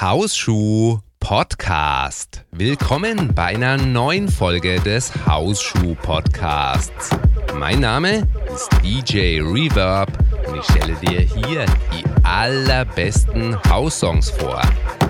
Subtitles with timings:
[0.00, 2.46] Hausschuh Podcast.
[2.52, 7.10] Willkommen bei einer neuen Folge des Hausschuh Podcasts.
[7.58, 10.08] Mein Name ist DJ Reverb
[10.50, 14.62] und ich stelle dir hier die allerbesten Haussongs vor.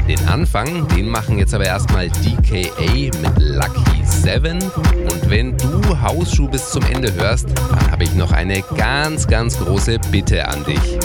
[0.09, 6.49] Den Anfang, den machen jetzt aber erstmal DKA mit Lucky 7 und wenn du Hausschuh
[6.49, 10.99] bis zum Ende hörst, dann habe ich noch eine ganz, ganz große Bitte an dich.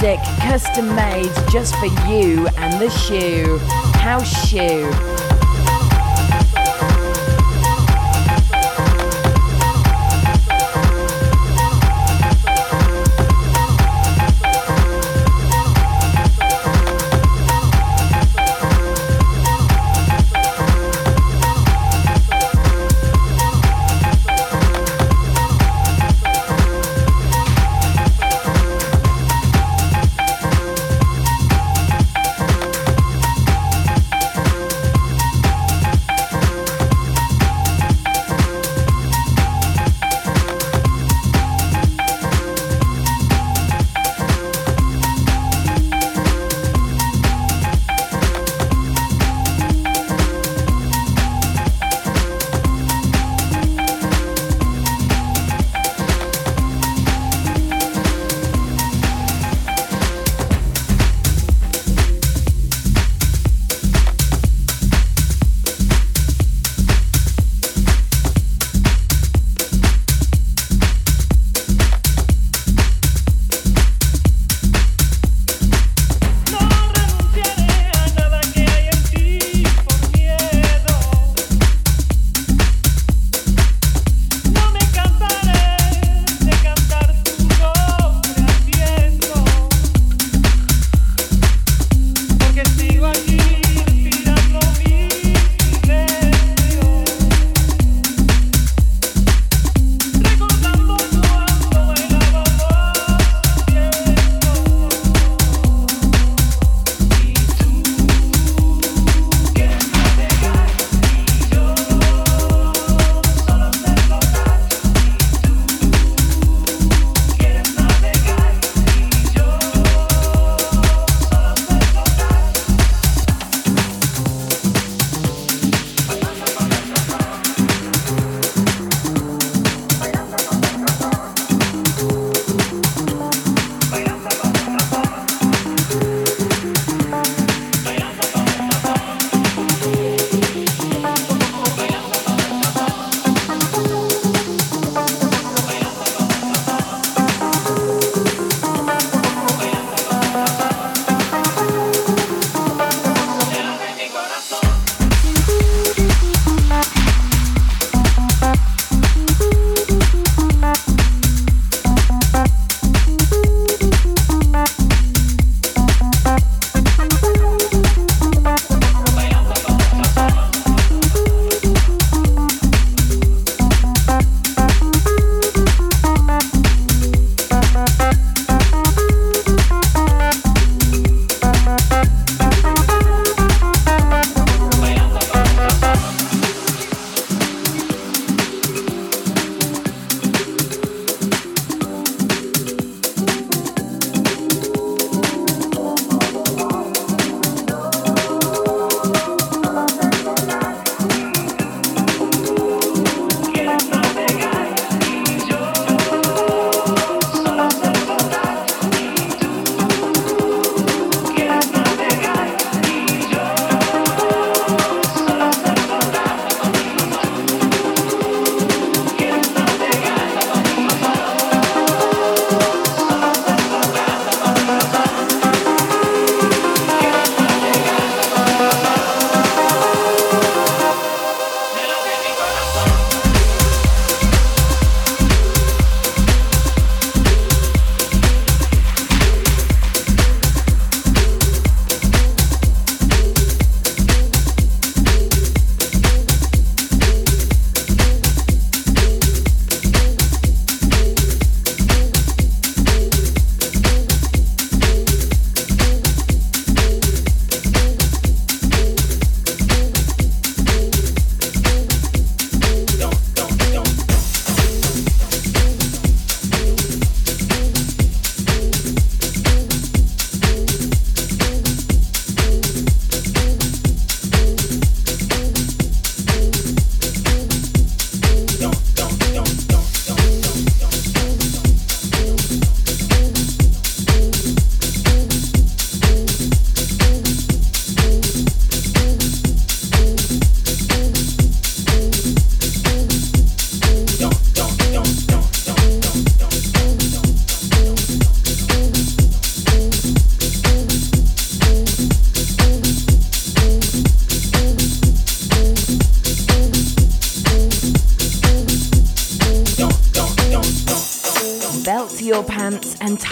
[0.00, 3.58] Music custom made just for you and the shoe.
[3.98, 5.09] House Shoe.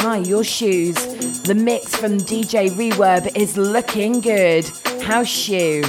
[0.09, 0.97] Tie your shoes.
[1.43, 4.65] The mix from DJ Reverb is looking good.
[5.03, 5.83] House shoe.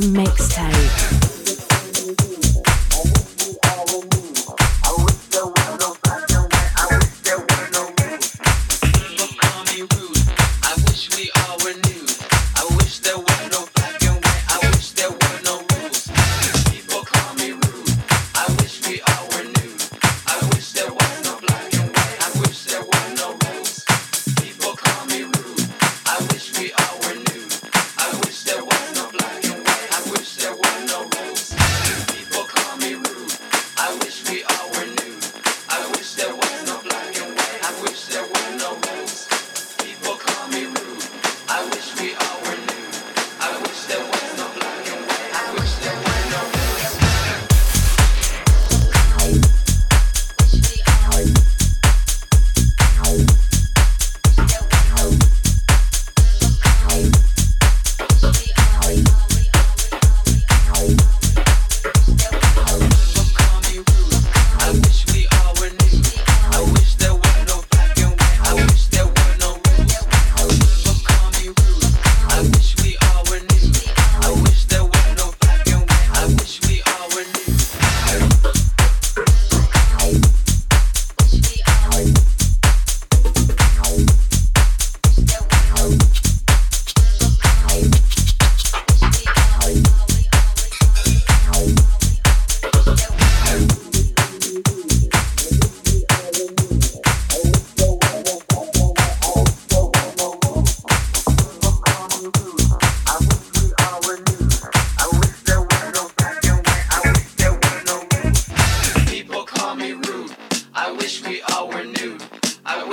[0.00, 1.35] mixtape.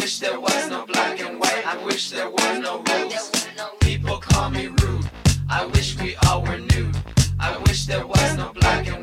[0.03, 1.65] wish there was no black and white.
[1.65, 3.48] I wish there were no rules.
[3.79, 5.10] People call me rude.
[5.50, 6.98] I wish we all were nude.
[7.39, 9.02] I wish there was no black and white.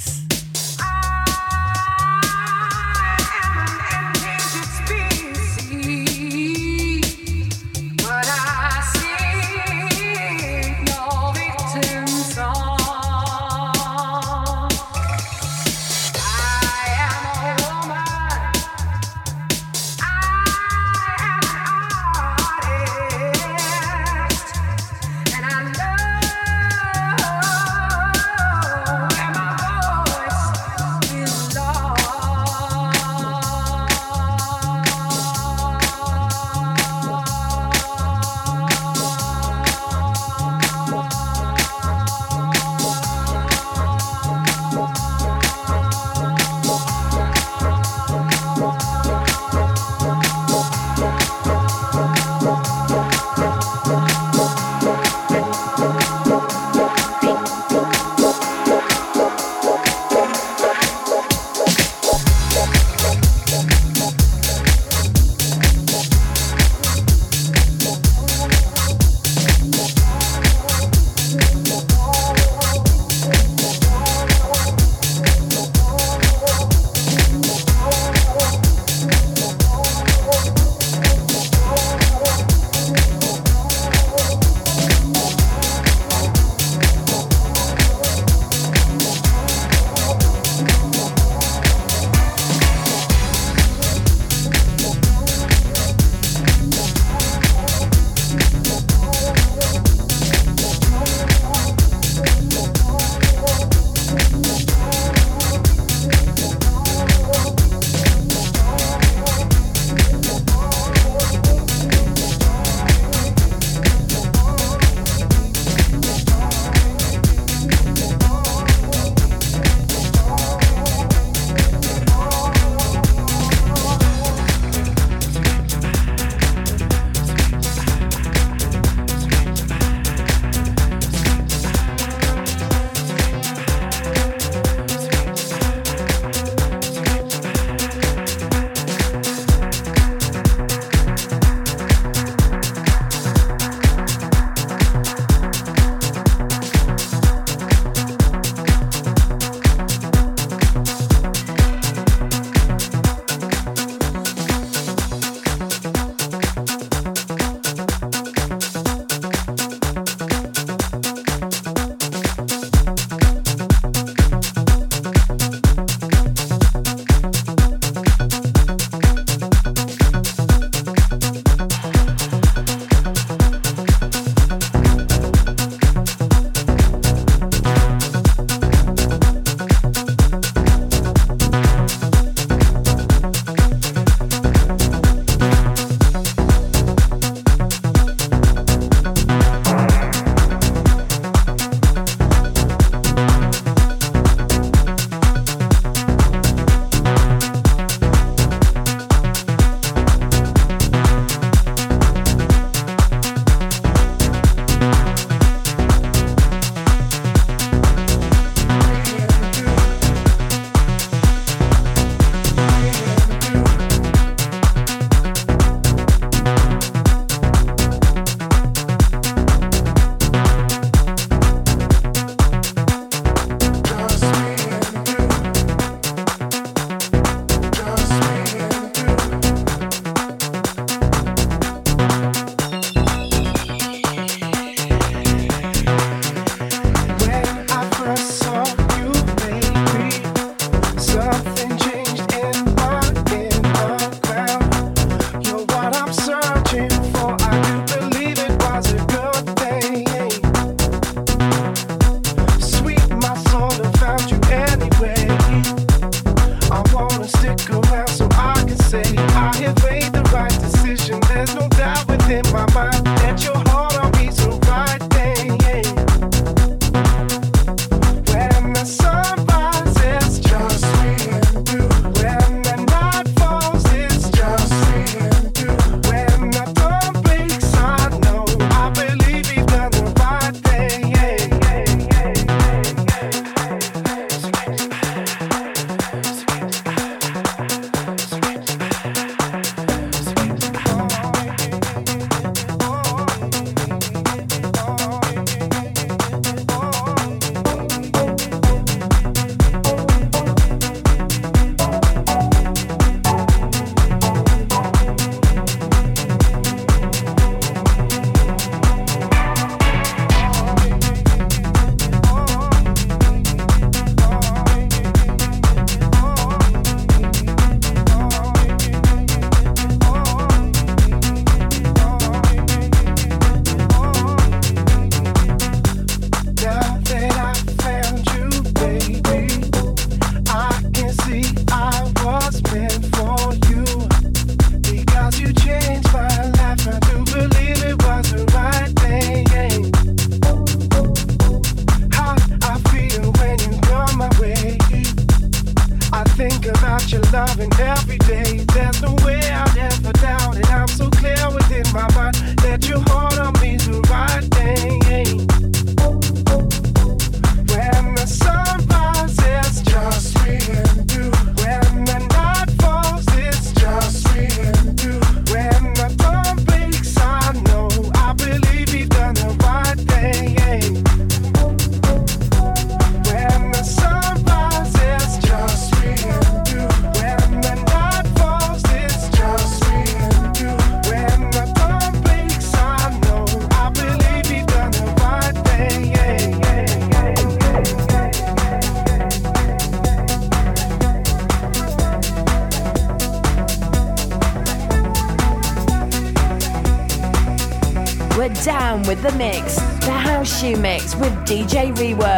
[401.51, 402.30] DJ Reverb.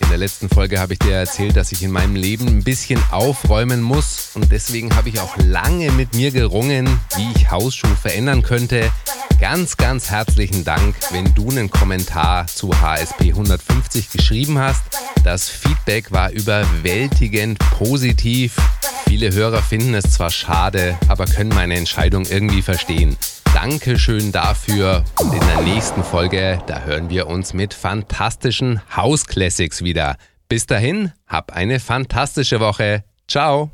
[0.00, 3.02] In der letzten Folge habe ich dir erzählt, dass ich in meinem Leben ein bisschen
[3.10, 8.42] aufräumen muss und deswegen habe ich auch lange mit mir gerungen, wie ich Hausschuhe verändern
[8.42, 8.90] könnte.
[9.40, 14.82] Ganz, ganz herzlichen Dank, wenn du einen Kommentar zu HSP 150 geschrieben hast.
[15.24, 18.56] Das Feedback war überwältigend positiv.
[19.06, 23.16] Viele Hörer finden es zwar schade, aber können meine Entscheidung irgendwie verstehen.
[23.54, 25.04] Dankeschön dafür.
[25.20, 30.16] Und in der nächsten Folge, da hören wir uns mit fantastischen House Classics wieder.
[30.48, 33.04] Bis dahin, hab eine fantastische Woche.
[33.26, 33.70] Ciao.